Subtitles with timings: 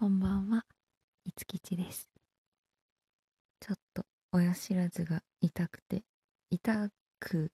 [0.00, 0.64] こんばんは、
[1.26, 2.08] いつきちです。
[3.60, 6.04] ちょっと親知らずが痛くて、
[6.48, 6.88] 痛
[7.18, 7.52] く、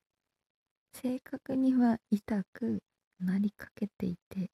[0.92, 2.84] 正確には痛く
[3.18, 4.52] なりかけていて、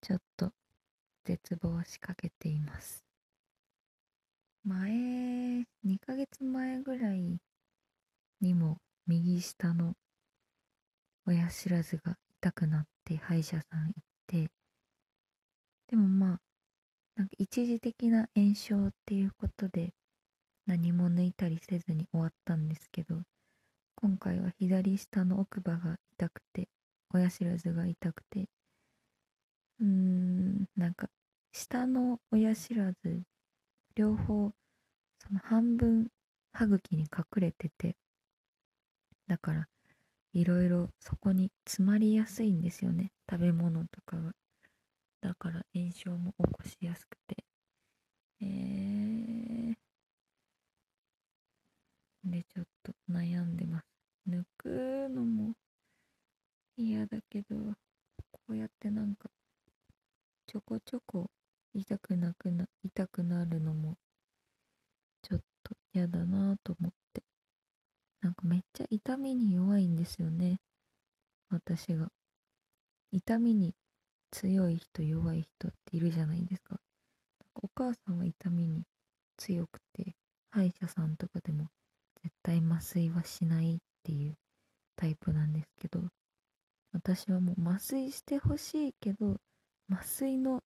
[0.00, 0.52] ちょっと
[1.24, 3.04] 絶望しかけています。
[4.62, 7.40] 前、2ヶ月前ぐらい
[8.40, 8.78] にも
[9.08, 9.94] 右下の
[11.26, 13.92] 親知らずが痛くなって歯医者さん行っ
[14.28, 14.52] て、
[15.88, 16.45] でもまあ、
[17.16, 19.92] なんか一時的な炎症っていうことで
[20.66, 23.22] 何も抜いたりせずに終わったんですけど
[23.96, 26.68] 今回は左下の奥歯が痛くて
[27.14, 28.48] 親知らずが痛くて
[29.80, 31.08] うーんなんか
[31.52, 33.22] 下の親知らず
[33.94, 34.52] 両方
[35.18, 36.08] その半分
[36.52, 37.96] 歯茎に隠れてて
[39.28, 39.68] だから
[40.32, 44.32] いろいろそこに詰まりやすいんですよね食べ物とかが
[45.20, 47.44] だから炎症も起こしやすくて。
[48.40, 49.74] えー、
[52.24, 53.86] でちょっと悩んでます。
[54.28, 55.54] 抜くのも
[56.76, 57.56] 嫌だけど
[58.32, 59.30] こうやってなんか
[60.46, 61.30] ちょこちょこ
[61.72, 63.96] 痛くなくな痛くなるのも
[65.22, 67.22] ちょっと嫌だなと思って。
[68.20, 70.60] なんかめっちゃ痛みに弱いんですよね。
[71.48, 72.10] 私が。
[73.12, 73.74] 痛みに
[74.30, 76.80] 強い人弱い人っているじゃないですか。
[77.62, 78.84] お母さんは痛みに
[79.36, 80.14] 強くて
[80.50, 81.68] 歯医者さんとかでも
[82.22, 84.36] 絶対麻酔はしないっていう
[84.96, 86.00] タイプなんですけど
[86.92, 89.36] 私はもう麻酔してほしいけど
[89.90, 90.62] 麻酔の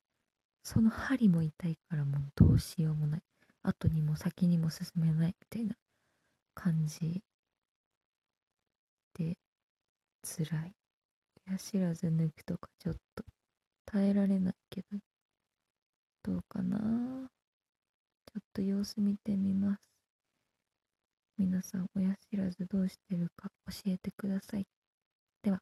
[0.63, 3.21] その針も痛いからもうどうしようもない
[3.63, 5.75] 後にも先にも進めないみたいな
[6.55, 7.23] 感じ
[9.19, 9.37] で
[10.23, 10.75] 辛い
[11.49, 13.01] 親知らず抜くとかちょっと
[13.93, 14.99] 耐えられないけど、
[16.23, 17.31] どうかな
[18.25, 19.81] ちょっと様子見てみます。
[21.39, 24.67] 皆さん、親知らずどうしてるか教えてください。
[25.43, 25.61] では、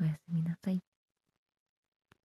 [0.00, 0.95] おやすみなさい。